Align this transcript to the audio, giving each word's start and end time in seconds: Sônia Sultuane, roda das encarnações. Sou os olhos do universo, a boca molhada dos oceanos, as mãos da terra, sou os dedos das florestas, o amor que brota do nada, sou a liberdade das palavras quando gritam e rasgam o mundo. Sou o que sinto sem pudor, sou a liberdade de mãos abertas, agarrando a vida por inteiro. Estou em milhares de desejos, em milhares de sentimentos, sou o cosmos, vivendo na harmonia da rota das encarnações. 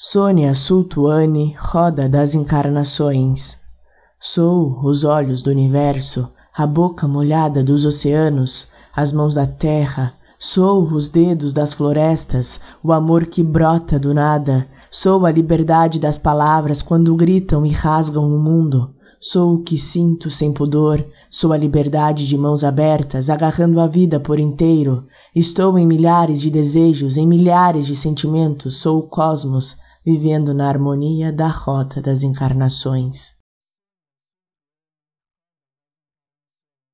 Sônia 0.00 0.54
Sultuane, 0.54 1.56
roda 1.58 2.08
das 2.08 2.32
encarnações. 2.32 3.58
Sou 4.20 4.78
os 4.84 5.02
olhos 5.02 5.42
do 5.42 5.50
universo, 5.50 6.28
a 6.56 6.64
boca 6.68 7.08
molhada 7.08 7.64
dos 7.64 7.84
oceanos, 7.84 8.68
as 8.94 9.12
mãos 9.12 9.34
da 9.34 9.44
terra, 9.44 10.14
sou 10.38 10.84
os 10.84 11.08
dedos 11.08 11.52
das 11.52 11.72
florestas, 11.72 12.60
o 12.80 12.92
amor 12.92 13.26
que 13.26 13.42
brota 13.42 13.98
do 13.98 14.14
nada, 14.14 14.68
sou 14.88 15.26
a 15.26 15.32
liberdade 15.32 15.98
das 15.98 16.16
palavras 16.16 16.80
quando 16.80 17.16
gritam 17.16 17.66
e 17.66 17.70
rasgam 17.70 18.24
o 18.24 18.38
mundo. 18.38 18.94
Sou 19.20 19.54
o 19.54 19.62
que 19.64 19.76
sinto 19.76 20.30
sem 20.30 20.52
pudor, 20.52 21.04
sou 21.28 21.52
a 21.52 21.56
liberdade 21.56 22.24
de 22.24 22.38
mãos 22.38 22.62
abertas, 22.62 23.28
agarrando 23.28 23.80
a 23.80 23.88
vida 23.88 24.20
por 24.20 24.38
inteiro. 24.38 25.08
Estou 25.34 25.76
em 25.76 25.84
milhares 25.84 26.40
de 26.40 26.50
desejos, 26.52 27.16
em 27.16 27.26
milhares 27.26 27.84
de 27.84 27.96
sentimentos, 27.96 28.76
sou 28.76 29.00
o 29.00 29.02
cosmos, 29.02 29.76
vivendo 30.08 30.54
na 30.54 30.66
harmonia 30.66 31.30
da 31.30 31.48
rota 31.48 32.00
das 32.00 32.22
encarnações. 32.22 33.37